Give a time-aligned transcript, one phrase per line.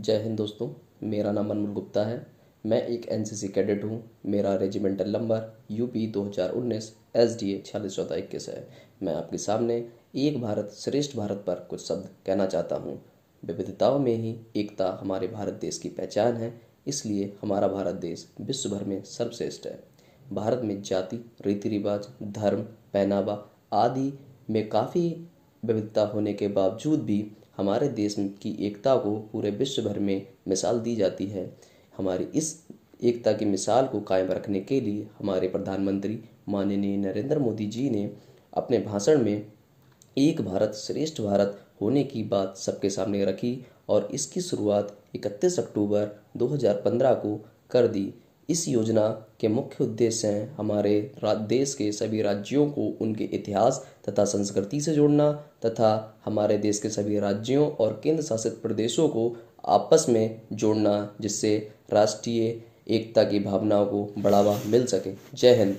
[0.00, 0.68] जय हिंद दोस्तों,
[1.02, 2.26] मेरा नाम अनमोल गुप्ता है।
[2.64, 8.16] मैं एक एनसीसी कैडेट हूँ। मेरा regimental number UP 2019 S D A छियालीस चौदह
[8.16, 8.66] इक्कीस है।
[9.02, 9.76] मैं आपके सामने
[10.16, 12.94] एक भारत श्रेष्ठ भारत पर कुछ शब्द कहना चाहता हूँ।
[13.42, 16.52] विविधताओं में ही एकता हमारे भारत देश की पहचान है,
[16.86, 19.78] इसलिए हमारा भारत देश विश्व भर में सर्वश्रेष्ठ है।
[20.32, 22.62] भारत में जाति, रीति रिवाज, धर्म,
[22.94, 23.34] पहनावा
[23.72, 24.12] आदि
[24.50, 25.08] में काफ़ी
[25.62, 27.20] विविधता होने के बावजूद भी
[27.60, 31.44] हमारे देश की एकता को पूरे विश्व भर में मिसाल दी जाती है।
[31.96, 32.64] हमारी इस
[33.02, 36.18] एकता की मिसाल को कायम रखने के लिए हमारे प्रधानमंत्री
[36.48, 38.10] माननीय नरेंद्र मोदी जी ने
[38.54, 39.46] अपने भाषण में
[40.18, 46.08] एक भारत श्रेष्ठ भारत होने की बात सबके सामने रखी और इसकी शुरुआत 31 अक्टूबर
[46.36, 47.36] 2015 को
[47.70, 48.14] कर दी।
[48.50, 49.08] इस योजना
[49.40, 54.92] के मुख्य उद्देश्य हैं हमारे देश के सभी राज्यों को उनके इतिहास तथा संस्कृति से
[54.92, 55.32] जोड़ना
[55.66, 55.92] तथा
[56.24, 59.36] हमारे देश के सभी राज्यों और केंद्र शासित प्रदेशों को
[59.68, 65.78] आपस में जोड़ना जिससे राष्ट्रीय एकता की भावनाओं को बढ़ावा मिल सके। जय हिंद।